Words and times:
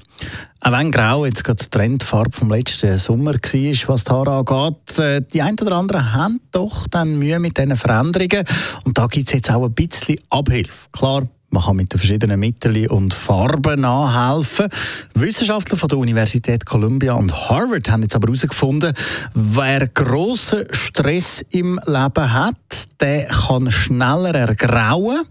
Auch 0.61 0.73
wenn 0.73 0.91
grau 0.91 1.27
jetzt 1.27 1.45
gerade 1.45 1.63
die 1.63 1.69
Trendfarbe 1.69 2.33
vom 2.33 2.51
letzten 2.51 2.97
Sommer 2.97 3.35
war, 3.35 3.89
was 3.89 4.05
die 4.05 4.11
Haare 4.11 4.31
angeht, 4.31 4.99
äh, 4.99 5.21
die 5.21 5.43
einen 5.43 5.59
oder 5.61 5.77
anderen 5.77 6.15
haben 6.15 6.41
doch 6.53 6.87
dann 6.87 7.19
Mühe 7.19 7.39
mit 7.39 7.59
diesen 7.59 7.77
Veränderungen. 7.77 8.47
Und 8.85 8.97
da 8.97 9.07
gibt 9.07 9.29
es 9.29 9.35
jetzt 9.35 9.51
auch 9.51 9.65
ein 9.65 9.75
bisschen 9.75 10.19
Abhilfe. 10.31 10.89
Klar, 10.93 11.29
man 11.55 11.63
kann 11.63 11.77
mit 11.77 11.93
den 11.93 11.99
verschiedenen 11.99 12.39
Mitteln 12.41 12.89
und 12.89 13.15
Farben 13.15 13.83
nachhelfen. 13.83 14.69
Wissenschaftler 15.15 15.79
von 15.79 15.89
der 15.89 15.99
Universität 15.99 16.67
Columbia 16.67 17.15
und 17.15 17.33
Harvard 17.33 17.91
haben 17.91 18.03
jetzt 18.03 18.17
aber 18.17 18.27
herausgefunden, 18.27 18.93
wer 19.35 19.87
grossen 19.89 20.65
Stress 20.73 21.45
im 21.51 21.81
Leben 21.87 22.33
hat, 22.33 22.57
der 23.01 23.27
kann 23.27 23.71
schneller 23.71 24.35
ergrauen. 24.35 25.23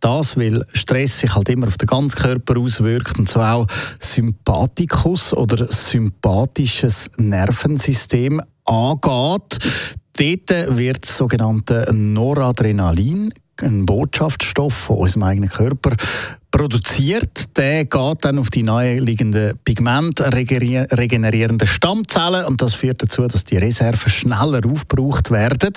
Das, 0.00 0.36
weil 0.36 0.66
Stress 0.72 1.20
sich 1.20 1.34
halt 1.34 1.48
immer 1.48 1.68
auf 1.68 1.76
den 1.76 1.86
ganzen 1.86 2.18
Körper 2.18 2.58
auswirkt 2.58 3.18
und 3.18 3.28
so 3.28 3.40
auch 3.40 3.66
Sympathikus 4.00 5.32
oder 5.32 5.70
sympathisches 5.70 7.08
Nervensystem 7.18 8.42
angeht. 8.64 9.58
Dort 10.18 10.76
wird 10.76 11.04
das 11.04 11.16
sogenannte 11.16 11.88
Noradrenalin 11.92 13.32
ein 13.62 13.86
Botschaftsstoff 13.86 14.74
von 14.74 14.98
unserem 14.98 15.24
eigenen 15.24 15.50
Körper 15.50 15.96
produziert. 16.50 17.56
Der 17.56 17.84
geht 17.84 18.24
dann 18.24 18.38
auf 18.38 18.50
die 18.50 18.62
naheliegenden 18.62 19.58
pigmentregenerierenden 19.64 21.68
Stammzellen 21.68 22.46
und 22.46 22.62
das 22.62 22.74
führt 22.74 23.02
dazu, 23.02 23.26
dass 23.26 23.44
die 23.44 23.58
Reserven 23.58 24.10
schneller 24.10 24.60
aufgebraucht 24.64 25.30
werden. 25.30 25.72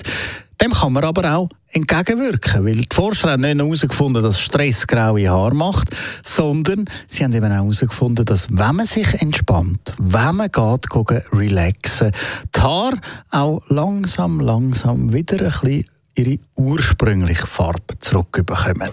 Dem 0.60 0.72
kann 0.72 0.92
man 0.92 1.04
aber 1.04 1.34
auch 1.34 1.48
entgegenwirken, 1.72 2.64
weil 2.64 2.76
die 2.76 2.94
Forscher 2.94 3.32
haben 3.32 3.42
nicht 3.42 3.56
nur 3.56 3.66
herausgefunden, 3.66 4.22
dass 4.22 4.40
Stress 4.40 4.86
graue 4.86 5.28
Haare 5.28 5.54
macht, 5.54 5.88
sondern 6.22 6.84
sie 7.08 7.24
haben 7.24 7.32
eben 7.32 7.46
auch 7.46 7.64
herausgefunden, 7.64 8.24
dass 8.24 8.48
wenn 8.50 8.76
man 8.76 8.86
sich 8.86 9.20
entspannt, 9.20 9.92
wenn 9.98 10.36
man 10.36 10.52
geht, 10.52 10.88
geht 10.88 11.24
relaxen, 11.32 12.12
die 12.54 12.60
Haare 12.60 12.98
auch 13.30 13.62
langsam, 13.68 14.38
langsam 14.38 15.12
wieder 15.12 15.40
ein 15.40 15.50
bisschen 15.50 15.84
ihre 16.16 16.38
ursprüngliche 16.56 17.46
Farbe 17.46 17.98
zurückbekommen. 18.00 18.90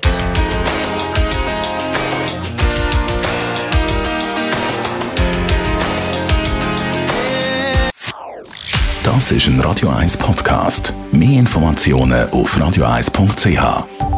Das 9.03 9.31
ist 9.31 9.47
ein 9.47 9.59
Radio 9.59 9.89
1 9.89 10.17
Podcast. 10.17 10.93
Mehr 11.11 11.39
Informationen 11.39 12.29
auf 12.29 12.55
radio1.ch. 12.55 14.08